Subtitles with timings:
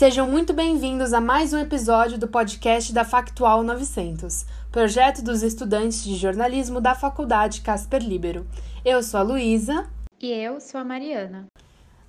[0.00, 6.02] Sejam muito bem-vindos a mais um episódio do podcast da Factual 900, projeto dos estudantes
[6.02, 8.46] de jornalismo da Faculdade Casper Libero.
[8.82, 9.90] Eu sou a Luísa.
[10.18, 11.48] E eu sou a Mariana.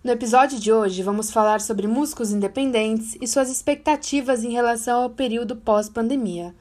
[0.01, 5.09] No episódio de hoje, vamos falar sobre músicos independentes e suas expectativas em relação ao
[5.09, 6.55] período pós-pandemia.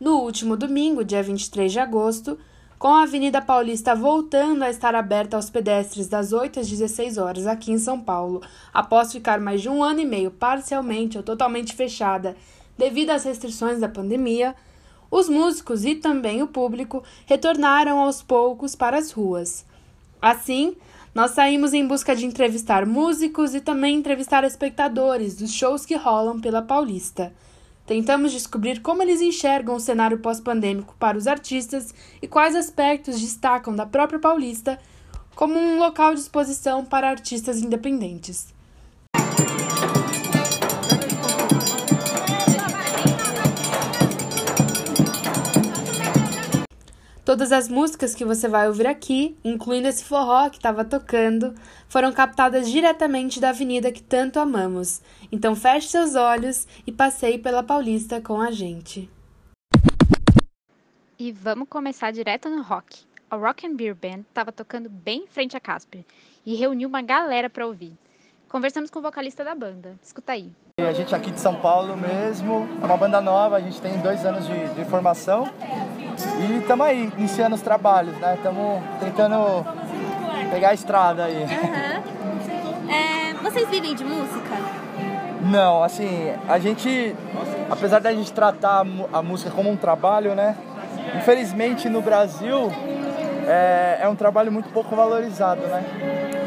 [0.00, 2.38] No último domingo, dia 23 de agosto,
[2.82, 7.46] com a Avenida Paulista voltando a estar aberta aos pedestres das 8 às 16 horas
[7.46, 8.42] aqui em São Paulo,
[8.74, 12.36] após ficar mais de um ano e meio parcialmente ou totalmente fechada
[12.76, 14.56] devido às restrições da pandemia,
[15.08, 19.64] os músicos e também o público retornaram aos poucos para as ruas.
[20.20, 20.76] Assim,
[21.14, 26.40] nós saímos em busca de entrevistar músicos e também entrevistar espectadores dos shows que rolam
[26.40, 27.32] pela Paulista.
[27.92, 33.76] Tentamos descobrir como eles enxergam o cenário pós-pandêmico para os artistas e quais aspectos destacam
[33.76, 34.80] da própria Paulista
[35.34, 38.51] como um local de exposição para artistas independentes.
[47.32, 51.54] Todas as músicas que você vai ouvir aqui, incluindo esse forró que estava tocando,
[51.88, 55.00] foram captadas diretamente da avenida que tanto amamos.
[55.32, 59.10] Então feche seus olhos e passeie pela Paulista com a gente.
[61.18, 63.06] E vamos começar direto no rock.
[63.30, 66.04] A Rock and Beer Band estava tocando bem em frente a Casper
[66.44, 67.96] e reuniu uma galera para ouvir.
[68.46, 69.98] Conversamos com o vocalista da banda.
[70.02, 70.52] Escuta aí.
[70.78, 74.26] A gente aqui de São Paulo mesmo, é uma banda nova, a gente tem dois
[74.26, 75.44] anos de, de formação
[76.40, 78.34] e estamos aí, iniciando os trabalhos, né?
[78.34, 79.66] Estamos tentando
[80.50, 81.44] pegar a estrada aí.
[81.44, 82.90] Uhum.
[82.90, 84.56] É, vocês vivem de música?
[85.42, 87.14] Não, assim, a gente,
[87.70, 90.56] apesar da gente tratar a música como um trabalho, né?
[91.16, 92.70] Infelizmente no Brasil
[93.46, 95.82] é, é um trabalho muito pouco valorizado, né?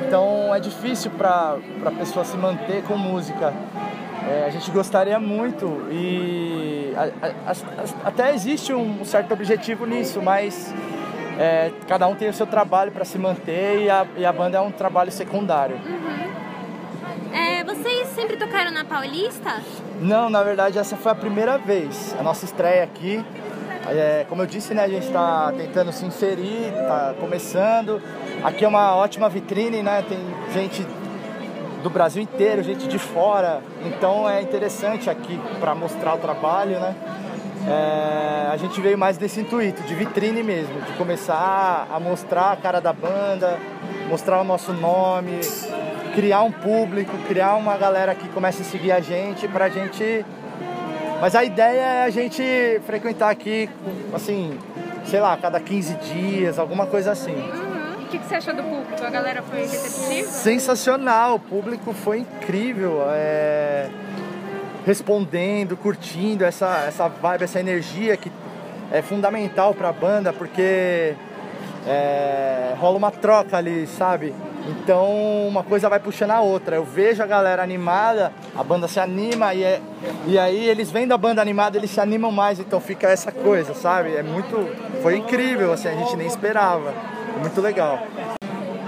[0.08, 3.54] Então é difícil para a pessoa se manter com música.
[4.28, 10.20] É, a gente gostaria muito e a, a, a, até existe um certo objetivo nisso,
[10.22, 10.74] mas
[11.38, 14.58] é, cada um tem o seu trabalho para se manter e a, e a banda
[14.58, 15.76] é um trabalho secundário.
[15.76, 17.36] Uhum.
[17.36, 19.62] É, vocês sempre tocaram na Paulista?
[20.02, 23.24] Não, na verdade essa foi a primeira vez, a nossa estreia aqui.
[23.88, 28.02] É, como eu disse, né, a gente está tentando se inserir, está começando.
[28.44, 30.04] Aqui é uma ótima vitrine, né?
[30.08, 30.18] Tem
[30.52, 30.86] gente
[31.86, 33.62] do Brasil inteiro, gente de fora.
[33.86, 36.96] Então é interessante aqui para mostrar o trabalho, né?
[37.68, 42.56] É, a gente veio mais desse intuito, de vitrine mesmo, de começar a mostrar a
[42.56, 43.60] cara da banda,
[44.10, 45.40] mostrar o nosso nome,
[46.16, 50.26] criar um público, criar uma galera que comece a seguir a gente, pra gente.
[51.22, 52.42] Mas a ideia é a gente
[52.88, 53.70] frequentar aqui,
[54.12, 54.58] assim,
[55.06, 57.65] sei lá, cada 15 dias, alguma coisa assim
[58.06, 59.04] que, que você achou do público?
[59.04, 60.28] A galera foi receptiva?
[60.28, 63.04] Sensacional, o público foi incrível.
[63.10, 63.90] É...
[64.86, 68.32] Respondendo, curtindo essa, essa vibe, essa energia que
[68.92, 71.16] é fundamental para a banda, porque
[71.88, 72.76] é...
[72.78, 74.34] rola uma troca ali, sabe?
[74.68, 76.76] Então uma coisa vai puxando a outra.
[76.76, 79.80] Eu vejo a galera animada, a banda se anima e, é,
[80.26, 83.74] e aí eles vendo a banda animada, eles se animam mais, então fica essa coisa,
[83.74, 84.16] sabe?
[84.16, 84.56] É muito.
[85.02, 87.15] Foi incrível, assim, a gente nem esperava.
[87.40, 88.00] Muito legal.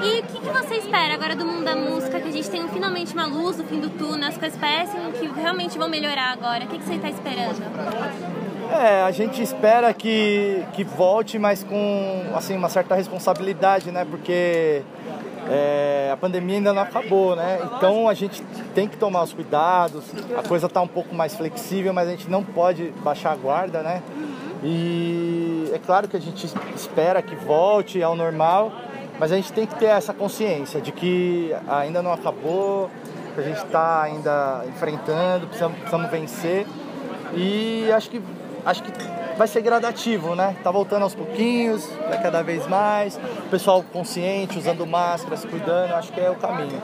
[0.01, 2.19] E o que, que, você espera agora do mundo da música?
[2.19, 5.27] Que a gente tem finalmente uma luz no fim do túnel, as coisas parecem que
[5.39, 6.65] realmente vão melhorar agora.
[6.65, 7.61] O que, que você está esperando?
[8.71, 14.05] É, a gente espera que, que volte, mas com assim, uma certa responsabilidade, né?
[14.05, 14.83] Porque
[15.49, 17.59] é, a pandemia ainda não acabou, né?
[17.75, 18.43] Então a gente
[18.75, 20.03] tem que tomar os cuidados,
[20.37, 23.81] a coisa está um pouco mais flexível, mas a gente não pode baixar a guarda,
[23.81, 24.03] né?
[24.63, 28.71] E é claro que a gente espera que volte ao normal,
[29.19, 32.89] mas a gente tem que ter essa consciência de que ainda não acabou,
[33.35, 36.65] que a gente está ainda enfrentando, precisamos, precisamos vencer.
[37.35, 38.21] E acho que,
[38.65, 38.91] acho que
[39.37, 40.55] vai ser gradativo, né?
[40.63, 43.15] Tá voltando aos pouquinhos, vai cada vez mais.
[43.15, 46.81] O pessoal consciente, usando máscara, se cuidando, acho que é o caminho.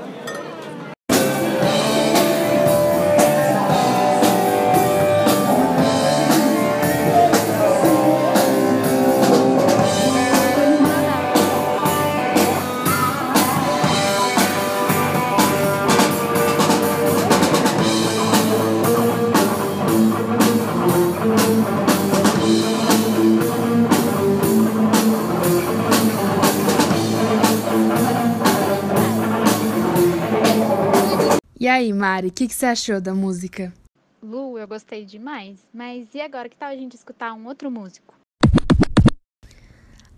[31.74, 33.74] Aí, Mari, o que, que você achou da música?
[34.22, 35.58] Lu, eu gostei demais.
[35.74, 36.48] Mas e agora?
[36.48, 38.14] Que tal a gente escutar um outro músico?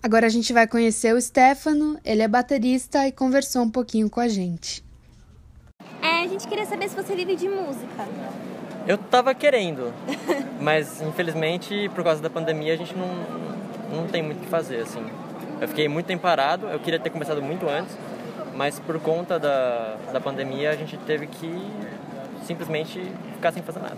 [0.03, 1.97] Agora a gente vai conhecer o Stefano.
[2.03, 4.83] Ele é baterista e conversou um pouquinho com a gente.
[6.01, 8.07] É, a gente queria saber se você vive de música.
[8.85, 9.91] Eu tava querendo,
[10.61, 13.07] mas infelizmente por causa da pandemia a gente não,
[13.91, 15.03] não tem muito o que fazer, assim.
[15.59, 17.97] Eu fiquei muito tempo parado, eu queria ter começado muito antes,
[18.55, 21.71] mas por conta da, da pandemia a gente teve que
[22.43, 23.01] simplesmente
[23.33, 23.97] ficar sem fazer nada.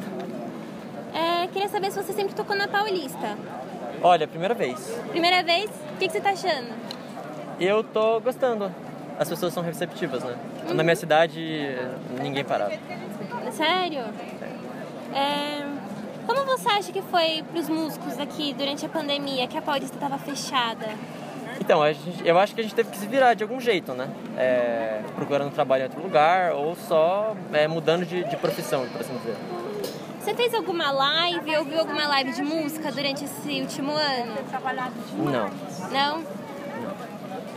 [1.13, 3.37] É, queria saber se você sempre tocou na Paulista.
[4.01, 4.99] Olha, primeira vez.
[5.09, 5.69] Primeira vez?
[5.69, 6.73] O que, que você tá achando?
[7.59, 8.71] Eu tô gostando.
[9.19, 10.35] As pessoas são receptivas, né?
[10.73, 11.75] Na minha cidade,
[12.21, 12.73] ninguém parava.
[13.51, 14.03] Sério?
[15.13, 15.65] É,
[16.25, 20.17] como você acha que foi pros músicos aqui durante a pandemia, que a Paulista estava
[20.19, 20.87] fechada?
[21.67, 23.91] Então, a gente, eu acho que a gente teve que se virar de algum jeito,
[23.91, 24.07] né?
[24.37, 29.13] É, procurando trabalho em outro lugar ou só é, mudando de, de profissão, por assim
[29.17, 29.35] dizer.
[30.17, 34.35] Você fez alguma live, ouviu alguma live de música durante esse último ano?
[35.17, 35.49] Não.
[35.91, 36.23] Não?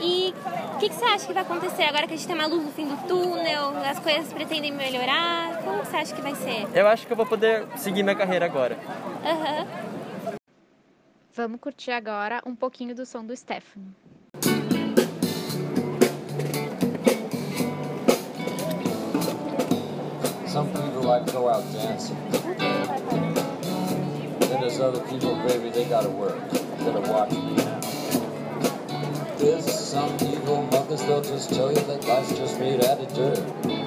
[0.01, 0.35] E
[0.75, 2.65] o que, que você acha que vai acontecer agora que a gente tem uma luz
[2.65, 5.62] no fim do túnel, as coisas pretendem melhorar?
[5.62, 6.67] Como você acha que vai ser?
[6.75, 8.77] Eu acho que eu vou poder seguir minha carreira agora.
[9.25, 9.90] Aham.
[11.41, 13.87] Vamos curtir agora um pouquinho do som do Stefano.
[20.47, 22.19] Some people like to go out dancing.
[24.39, 26.39] Then there's other people, baby, they gotta work.
[26.81, 27.81] That are watching now.
[29.39, 33.80] There's some evil mothers, they'll just tell you that life's just made out of dirt.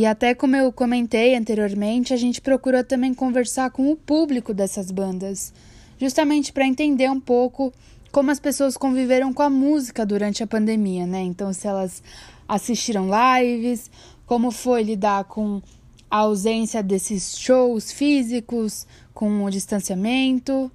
[0.00, 4.90] E até como eu comentei anteriormente, a gente procurou também conversar com o público dessas
[4.90, 5.52] bandas,
[6.00, 7.70] justamente para entender um pouco
[8.10, 11.20] como as pessoas conviveram com a música durante a pandemia, né?
[11.20, 12.02] Então, se elas
[12.48, 13.90] assistiram lives,
[14.24, 15.60] como foi lidar com
[16.10, 20.72] a ausência desses shows físicos, com o distanciamento.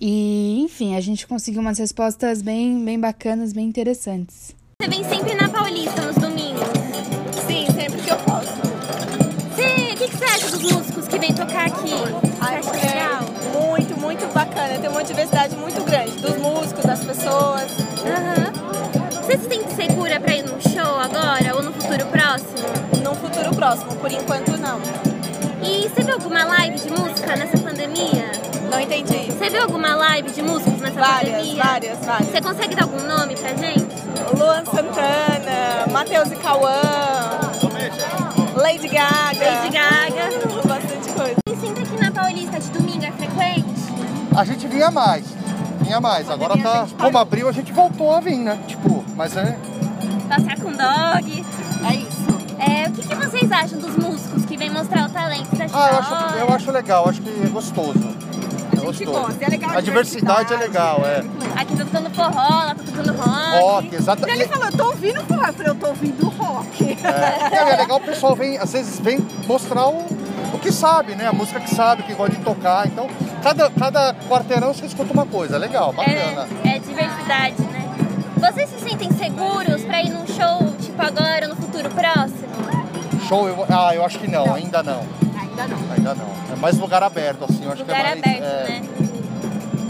[0.00, 4.54] E, enfim, a gente conseguiu umas respostas bem, bem bacanas, bem interessantes.
[4.80, 6.13] Você vem sempre na Paulista
[11.34, 11.92] tocar aqui?
[12.40, 13.20] Ai, Você acha porque legal?
[13.22, 14.78] é muito, muito bacana.
[14.78, 17.70] Tem uma diversidade muito grande dos músicos, das pessoas.
[18.06, 18.52] Aham.
[19.22, 23.02] Você se sente segura pra ir num show agora ou no futuro próximo?
[23.02, 24.78] Num futuro próximo, por enquanto não.
[25.62, 28.30] E você viu alguma live de música nessa pandemia?
[28.70, 29.32] Não entendi.
[29.32, 31.64] Você viu alguma live de músicos nessa Várias, pandemia?
[31.64, 32.28] várias, várias.
[32.28, 33.86] Você consegue dar algum nome pra gente?
[34.36, 36.80] Luan Santana, Matheus e Cauã.
[38.56, 39.33] Lady Gaga.
[42.54, 43.64] Paulista de domingo é frequente?
[44.36, 45.26] A gente vinha mais.
[45.80, 46.30] Vinha mais.
[46.30, 46.86] Agora tá.
[47.00, 48.58] Como abriu, a gente voltou a vir, né?
[48.68, 49.58] Tipo, mas é.
[50.28, 51.44] Passear com dog.
[51.84, 52.24] É isso.
[52.58, 55.48] É, o que, que vocês acham dos músicos que vêm mostrar o talento?
[55.72, 57.98] Ah, eu acho, eu acho legal, acho que é gostoso.
[58.72, 59.10] É gostoso.
[59.10, 61.24] gosta, é legal a A diversidade é legal, é.
[61.60, 63.60] Aqui tá tocando forró, lá tá tocando rock.
[63.60, 64.40] Rock, exatamente.
[64.40, 65.46] Ele falou, eu tô ouvindo forró.
[65.46, 66.98] Eu falei, eu tô ouvindo rock.
[67.04, 70.06] É, é legal o pessoal vem, às vezes vem mostrar o,
[70.54, 71.26] o que sabe, né?
[71.26, 72.86] A música que sabe, que gosta de tocar.
[72.86, 73.08] Então,
[73.42, 75.58] cada, cada quarteirão você escuta uma coisa.
[75.58, 76.48] Legal, bacana.
[76.64, 77.84] É, é diversidade, né?
[78.36, 82.54] Vocês se sentem seguros pra ir num show, tipo agora, no futuro próximo?
[83.28, 85.00] Show, eu, ah, eu acho que não, ainda não.
[85.38, 85.92] Ainda não.
[85.96, 86.26] Ainda não.
[86.52, 87.64] É mais lugar aberto, assim.
[87.64, 88.82] Eu acho Lugar que é mais, aberto, é, né?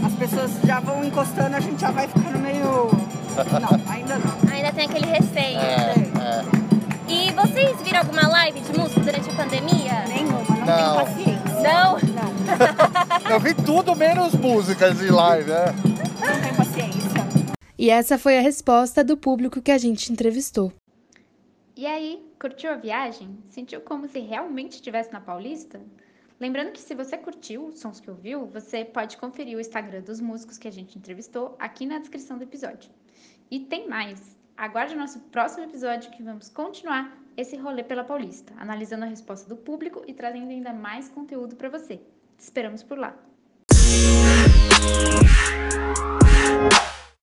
[0.05, 2.91] As pessoas já vão encostando, a gente já vai ficando meio.
[3.35, 4.49] Não, ainda não.
[4.49, 5.59] Ainda tem aquele receio.
[5.59, 6.11] É, né?
[6.21, 6.64] é.
[7.07, 10.05] E vocês viram alguma live de música durante a pandemia?
[10.07, 11.05] Nenhuma, não, Não.
[11.05, 11.45] tenho paciência.
[11.63, 13.31] Não?
[13.31, 15.65] Eu vi tudo menos músicas de live, é.
[15.71, 17.55] Não tenho paciência.
[17.77, 20.71] E essa foi a resposta do público que a gente entrevistou.
[21.75, 23.37] E aí, curtiu a viagem?
[23.49, 25.81] Sentiu como se realmente estivesse na Paulista?
[26.39, 30.19] Lembrando que se você curtiu os sons que ouviu, você pode conferir o Instagram dos
[30.19, 32.89] músicos que a gente entrevistou aqui na descrição do episódio.
[33.51, 34.35] E tem mais!
[34.57, 39.49] Aguarde o nosso próximo episódio que vamos continuar esse rolê pela Paulista, analisando a resposta
[39.49, 41.97] do público e trazendo ainda mais conteúdo para você.
[42.37, 43.13] Te esperamos por lá!